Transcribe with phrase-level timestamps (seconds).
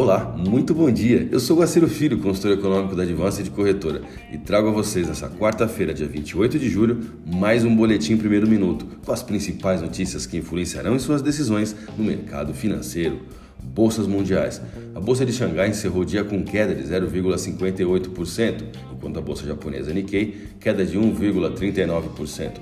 [0.00, 1.28] Olá, muito bom dia.
[1.28, 5.28] Eu sou Guaciro Filho, consultor econômico da Advance de Corretora, e trago a vocês nessa
[5.28, 10.36] quarta-feira, dia 28 de julho, mais um boletim primeiro minuto com as principais notícias que
[10.36, 13.22] influenciarão em suas decisões no mercado financeiro.
[13.60, 14.62] Bolsas mundiais.
[14.94, 18.62] A bolsa de Xangai encerrou o dia com queda de 0,58%,
[18.92, 22.52] enquanto a bolsa japonesa Nikkei queda de 1,39%.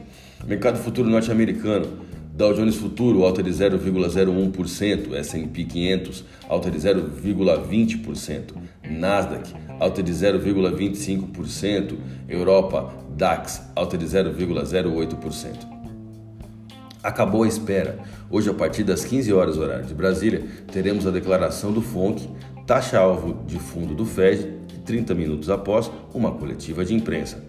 [0.46, 1.86] Mercado futuro norte-americano.
[2.36, 8.52] Dow Jones Futuro alta de 0,01%, S&P 500 alta de 0,20%,
[8.90, 11.96] Nasdaq alta de 0,25%,
[12.28, 15.66] Europa DAX alta de 0,08%.
[17.02, 18.00] Acabou a espera.
[18.30, 22.28] Hoje, a partir das 15 horas horário de Brasília, teremos a declaração do FONC,
[22.66, 27.42] taxa-alvo de fundo do FED, e 30 minutos após, uma coletiva de imprensa.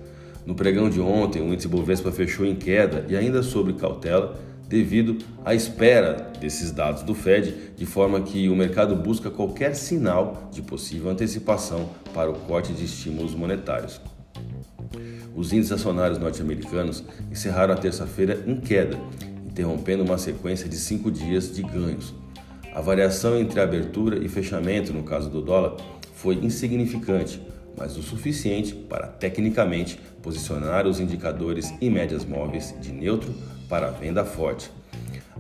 [0.46, 5.18] No pregão de ontem, o índice Bovespa fechou em queda e ainda sobre cautela, devido
[5.46, 10.62] à espera desses dados do Fed, de forma que o mercado busca qualquer sinal de
[10.62, 14.02] possível antecipação para o corte de estímulos monetários.
[15.36, 18.98] Os índices acionários norte-americanos encerraram a terça-feira em queda,
[19.48, 22.14] interrompendo uma sequência de cinco dias de ganhos.
[22.74, 25.78] A variação entre abertura e fechamento, no caso do dólar,
[26.14, 27.42] foi insignificante,
[27.78, 33.34] mas o suficiente para tecnicamente posicionar os indicadores e médias móveis de neutro
[33.70, 34.72] para venda forte.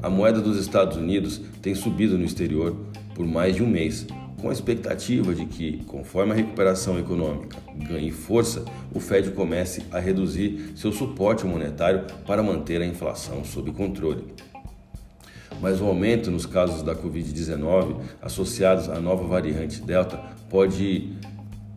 [0.02, 2.78] A moeda dos Estados Unidos tem subido no exterior
[3.16, 4.06] por mais de um mês,
[4.40, 7.58] com a expectativa de que, conforme a recuperação econômica
[7.88, 8.64] ganhe força,
[8.94, 14.26] o Fed comece a reduzir seu suporte monetário para manter a inflação sob controle.
[15.60, 21.18] Mas o aumento nos casos da Covid-19 associados à nova variante Delta pode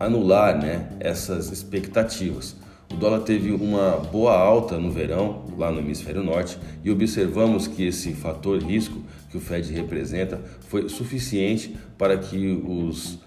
[0.05, 2.55] anular né, essas expectativas.
[2.91, 7.87] O dólar teve uma boa alta no verão, lá no hemisfério norte, e observamos que
[7.87, 13.19] esse fator risco que o Fed representa foi suficiente para que os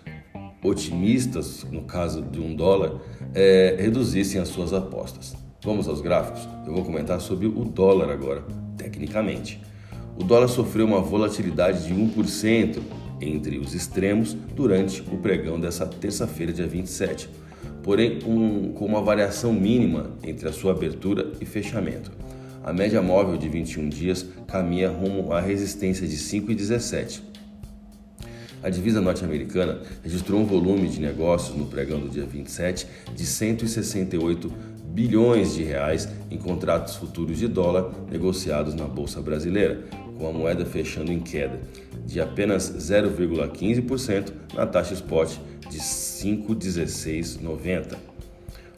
[0.62, 2.92] otimistas, no caso de um dólar,
[3.34, 5.34] é, reduzissem as suas apostas.
[5.62, 6.46] Vamos aos gráficos?
[6.66, 8.44] Eu vou comentar sobre o dólar agora,
[8.76, 9.60] tecnicamente.
[10.18, 12.80] O dólar sofreu uma volatilidade de 1%
[13.28, 17.28] entre os extremos durante o pregão dessa terça-feira, dia 27
[17.84, 22.10] porém um, com uma variação mínima entre a sua abertura e fechamento.
[22.64, 27.20] A média móvel de 21 dias caminha rumo à resistência de 5,17.
[28.62, 34.50] A divisa norte-americana registrou um volume de negócios no pregão do dia 27 de 168
[34.86, 39.84] bilhões de reais em contratos futuros de dólar negociados na bolsa brasileira,
[40.18, 41.60] com a moeda fechando em queda
[42.06, 45.36] de apenas 0,15% na taxa spot
[45.70, 47.96] de 5,1690.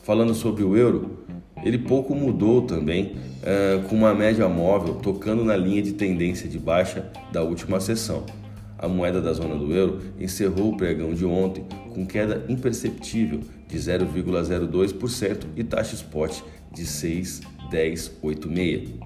[0.02, 1.24] Falando sobre o euro,
[1.64, 6.58] ele pouco mudou também, uh, com uma média móvel tocando na linha de tendência de
[6.58, 8.24] baixa da última sessão.
[8.78, 11.64] A moeda da zona do euro encerrou o pregão de ontem
[11.94, 16.42] com queda imperceptível de 0,02% e taxa spot
[16.72, 19.05] de 6,1086.